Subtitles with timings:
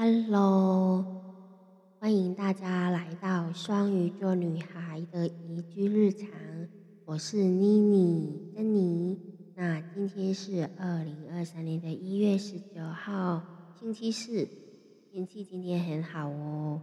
[0.00, 1.04] Hello，
[1.98, 6.28] 欢迎大家来到双鱼座女孩的宜居日常。
[7.04, 9.18] 我是妮妮珍妮。
[9.56, 13.42] 那今天是二零二三年的一月十九号，
[13.80, 14.48] 星期四，
[15.10, 16.80] 天气今天很好哦。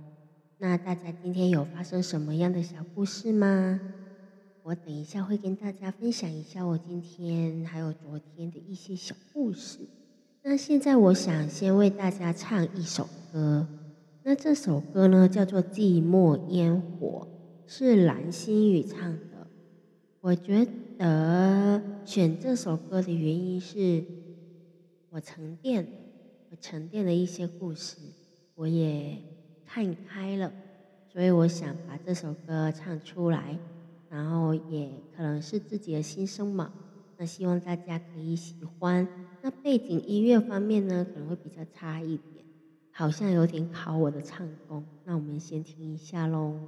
[0.58, 3.80] 那大家今天有发生什么样的小故事吗？
[4.64, 9.88] 我等一下会跟大家分享一下我今天还有昨天的一些小故事。
[10.48, 13.68] 那现在我想先为大家唱一首歌，
[14.22, 17.28] 那这首歌呢叫做《寂寞烟火》，
[17.74, 19.48] 是蓝心宇唱的。
[20.22, 20.68] 我觉
[21.00, 24.06] 得选这首歌的原因是，
[25.10, 25.88] 我沉淀，
[26.52, 27.98] 我沉淀了一些故事，
[28.54, 29.18] 我也
[29.66, 30.52] 看开了，
[31.12, 33.58] 所以我想把这首歌唱出来，
[34.12, 36.72] 然后也可能是自己的心声嘛。
[37.18, 39.08] 那希望大家可以喜欢。
[39.42, 42.46] 那背景音乐方面呢，可能会比较差一点，
[42.92, 44.84] 好像有点考我的唱功。
[45.04, 46.60] 那我们先听一下喽。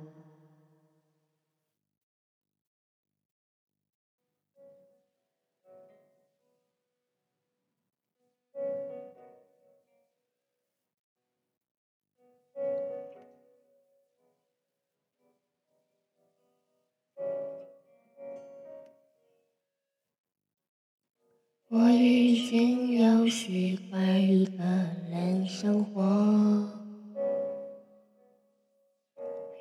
[21.69, 24.63] 我已经有习惯一个
[25.11, 26.65] 人生活，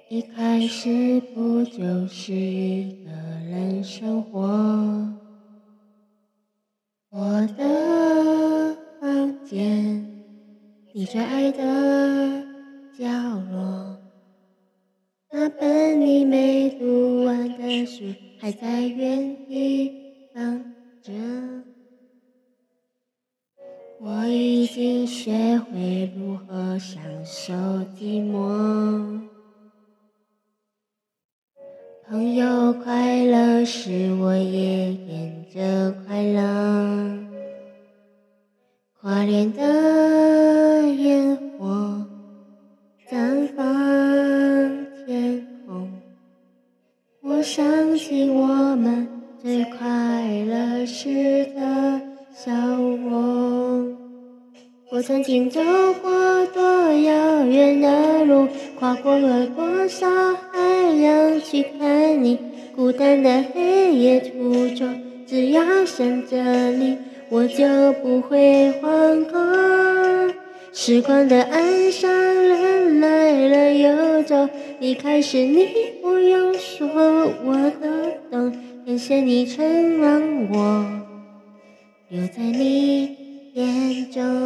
[0.08, 4.40] 一开始不就是一个人生活？
[7.10, 10.06] 我的房间，
[10.92, 12.46] 你最爱的
[12.96, 13.04] 角
[13.50, 13.98] 落，
[15.32, 18.04] 那本你没读完的书
[18.38, 19.92] 还在原地
[20.32, 20.62] 放
[21.02, 21.12] 着。
[23.98, 27.54] 我已经学会如何享受
[27.98, 29.20] 寂寞，
[32.06, 37.18] 朋友快乐时，我也跟着快乐。
[39.00, 39.62] 跨年的
[54.96, 55.60] 我曾经走
[56.00, 58.48] 过多遥远的路，
[58.78, 60.58] 跨过了多少海
[61.02, 62.38] 洋去看你。
[62.74, 66.96] 孤单的黑夜途中，只要想着你，
[67.28, 70.34] 我就不会惶恐。
[70.72, 74.48] 时光的岸上，人来了又走，
[74.80, 75.68] 离开时你
[76.00, 76.88] 不用说，
[77.44, 77.88] 我都
[78.30, 78.50] 懂。
[78.86, 80.86] 感谢你曾让我
[82.08, 83.14] 留在你。
[83.56, 84.45] 眼中。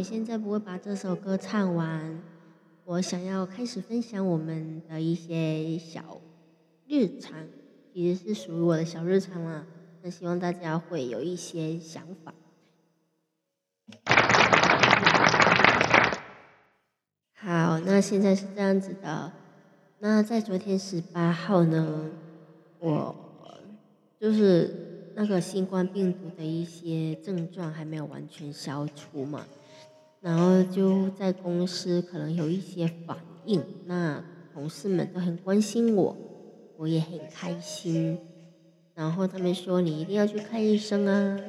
[0.00, 2.22] 我现在不会把这首歌唱完，
[2.86, 6.22] 我想要开始分享我们的一些小
[6.88, 7.46] 日常，
[7.92, 9.66] 其实是属于我的小日常啦。
[10.00, 12.32] 那希望大家会有一些想法。
[17.34, 19.30] 好，那现在是这样子的。
[19.98, 22.08] 那在昨天十八号呢，
[22.78, 23.14] 我。
[24.18, 29.46] 就是那个新冠病毒的一些症状还没有完全消除嘛，
[30.20, 33.16] 然后就在公司可能有一些反
[33.46, 34.22] 应，那
[34.52, 36.16] 同事们都很关心我，
[36.76, 38.18] 我也很开心。
[38.94, 41.40] 然后他们说你一定要去看医生啊，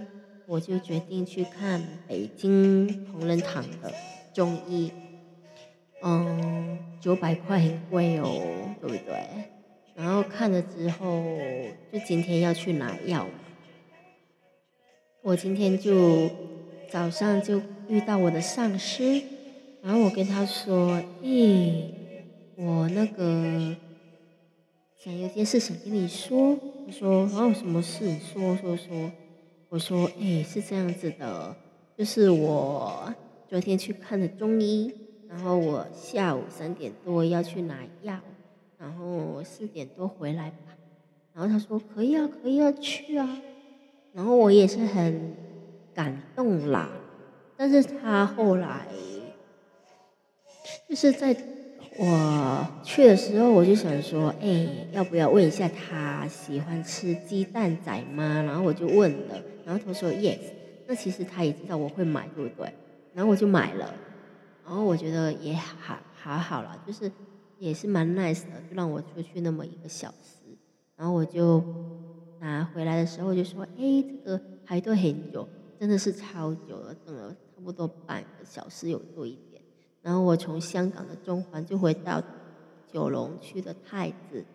[0.47, 3.91] 我就决定去看北京同仁堂的
[4.33, 4.89] 中医，
[6.01, 8.29] 嗯，九百块很贵哦，
[8.79, 9.49] 对不对？
[9.95, 11.25] 然后看了之后，
[11.91, 13.27] 就今天要去拿药。
[15.21, 16.29] 我今天就
[16.89, 19.21] 早上就遇到我的上司，
[19.81, 21.91] 然后我跟他说：“咦，
[22.55, 23.75] 我那个
[24.97, 26.57] 想有件事想跟你说。”
[26.87, 28.17] 他说：“哦，什么事？
[28.19, 29.11] 说说说。”
[29.67, 31.53] 我说：“哎，是这样子的，
[31.97, 33.13] 就是我
[33.49, 34.93] 昨天去看的中医，
[35.27, 38.17] 然后我下午三点多要去拿药。”
[38.79, 40.77] 然后四点多回来吧，
[41.33, 43.41] 然后他说可以啊，可以啊，去啊。
[44.13, 45.35] 然后我也是很
[45.93, 46.89] 感动啦，
[47.61, 48.87] 但是他后来
[50.89, 51.35] 就是在
[51.95, 58.41] 我去的时候，我就想说，哎，要不要问一下他喜欢吃鸡蛋仔吗？
[58.41, 60.39] 然后我就问了，然后他说 yes。
[60.87, 62.73] 那其实他也知道我会买，对不对？
[63.13, 63.93] 然后我就买了，
[64.65, 67.11] 然后我觉得也还还好了，就是。
[67.59, 70.57] 也是蛮 nice 的，就让我出去那么一个小时，
[70.95, 71.63] 然后我就
[72.39, 75.47] 拿回来的时候就说：“哎，这个排队很久，
[75.81, 79.59] 真的是超久了，等了差不多半个小时有多一点。”
[80.03, 82.21] 然后我从香港的中环就回到
[82.87, 84.45] 九龙区的太子，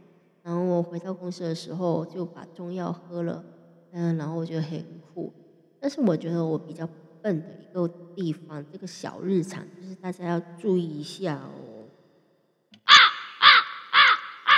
[0.45, 3.45] 然后我回到公司的时候就把中药喝了，
[3.91, 5.33] 嗯，然后我觉得很酷。
[5.81, 6.89] 但是我觉得我比较
[7.21, 11.89] 笨的一个地方，这个小日常就是大家要注意一下哦。
[12.85, 13.47] 啊啊
[13.91, 13.99] 啊
[14.45, 14.53] 啊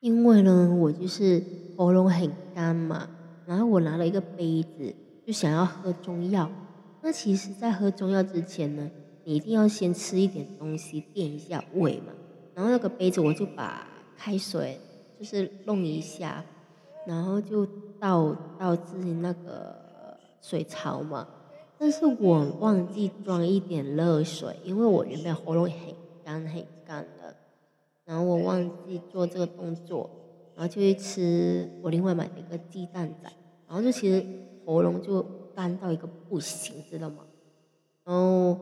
[0.00, 1.44] 因为呢，我就是
[1.76, 3.06] 喉咙很干嘛，
[3.44, 4.94] 然后我拿了一个杯子，
[5.26, 6.50] 就想要喝中药。
[7.00, 8.90] 那其实，在喝中药之前呢，
[9.24, 12.12] 你一定要先吃一点东西垫一下胃嘛。
[12.54, 13.86] 然后那个杯子，我就把
[14.16, 14.78] 开水
[15.18, 16.44] 就是弄一下，
[17.06, 17.66] 然后就
[17.98, 21.26] 倒倒进那个水槽嘛。
[21.76, 25.94] 但是我忘记装一点热水，因为我原本喉咙很
[26.24, 27.34] 干很干的。
[28.04, 30.08] 然后我忘记做这个动作，
[30.54, 33.30] 然后就去吃我另外买的一个鸡蛋仔，
[33.66, 34.24] 然后就其实
[34.64, 35.24] 喉咙就
[35.54, 37.24] 干到一个不行，知道吗？
[38.04, 38.58] 然后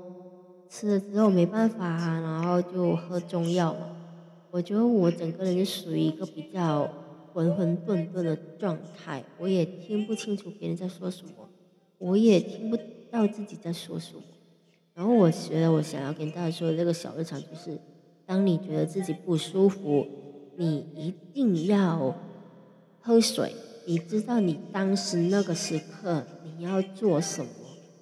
[0.68, 3.96] 吃了之后没办法，然后就喝中药嘛。
[4.50, 6.88] 我觉得我整个人就属于一个比较
[7.32, 11.48] 浑浑沌沌的状态，我也听不清楚别人在说什么，
[11.98, 12.76] 我也听不
[13.10, 14.22] 到自己在说什么。
[14.94, 17.78] 然后我觉得我想要跟大家说的这个小日常就是。
[18.24, 20.06] 当你觉得自己不舒服，
[20.56, 22.14] 你一定要
[23.00, 23.52] 喝水。
[23.86, 27.50] 你知道你当时那个时刻你要做什么，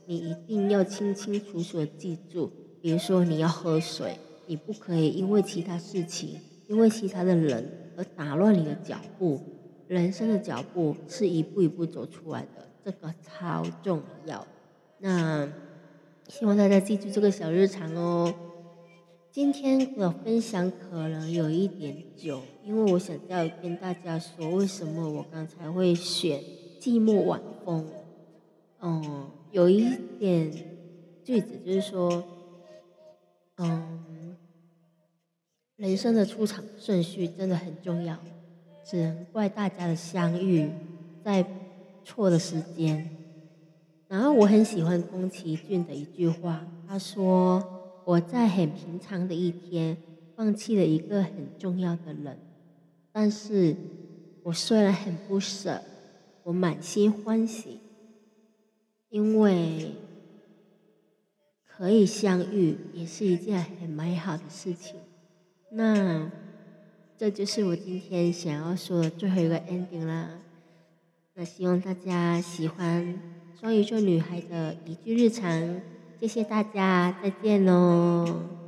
[0.06, 2.50] 你一定要清清楚楚的记住。
[2.82, 4.17] 比如说你要喝水，
[4.47, 9.41] 你不可以因为其他事情、因为其他的人而打乱你的脚步。
[9.87, 14.47] 人生的脚步是一步一步走出来的，这个超重要。
[14.99, 15.49] 那
[16.29, 18.32] 希望大家记住这个小日常哦。
[19.32, 26.41] 今天的分享可能有一点久，因为我想要跟大家说，为什么我刚才会选
[26.81, 27.85] 《寂寞晚风》。
[28.81, 29.88] 嗯，有一
[30.19, 30.50] 点
[31.23, 32.25] 句子就是说，
[33.59, 34.37] 嗯，
[35.77, 38.19] 人生的出场顺序真的很重要，
[38.85, 40.69] 只能怪大家的相遇
[41.23, 41.47] 在
[42.05, 43.09] 错的时间。
[44.09, 47.77] 然后我很喜欢宫崎骏的一句话，他说。
[48.11, 49.97] 我在很平常的一天
[50.35, 52.41] 放弃了一个很重要的人，
[53.12, 53.77] 但是
[54.43, 55.81] 我虽然很不舍，
[56.43, 57.79] 我满心欢喜，
[59.11, 59.93] 因为
[61.65, 64.97] 可以相遇也是一件很美好的事情。
[65.71, 66.29] 那
[67.17, 70.31] 这就是我今天想要说的最后一个 ending 啦。
[71.35, 73.21] 那希望大家喜欢
[73.61, 75.81] 双鱼座女孩的一句日常。
[76.20, 78.60] 谢谢大家，再见喽。